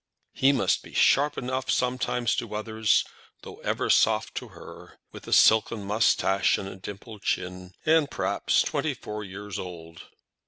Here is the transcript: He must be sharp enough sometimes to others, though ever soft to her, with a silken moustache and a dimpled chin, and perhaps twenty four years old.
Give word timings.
He 0.33 0.51
must 0.51 0.81
be 0.81 0.95
sharp 0.95 1.37
enough 1.37 1.69
sometimes 1.69 2.35
to 2.37 2.55
others, 2.55 3.05
though 3.43 3.57
ever 3.57 3.87
soft 3.91 4.33
to 4.37 4.47
her, 4.47 4.97
with 5.11 5.27
a 5.27 5.31
silken 5.31 5.83
moustache 5.83 6.57
and 6.57 6.67
a 6.67 6.75
dimpled 6.75 7.21
chin, 7.21 7.75
and 7.85 8.09
perhaps 8.09 8.63
twenty 8.63 8.95
four 8.95 9.23
years 9.23 9.59
old. 9.59 10.01